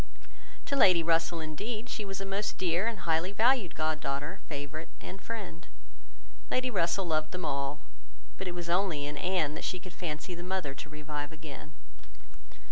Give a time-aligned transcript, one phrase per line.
[0.65, 4.87] To Lady Russell, indeed, she was a most dear and highly valued god daughter, favourite,
[4.99, 5.67] and friend.
[6.49, 7.81] Lady Russell loved them all;
[8.39, 11.73] but it was only in Anne that she could fancy the mother to revive again.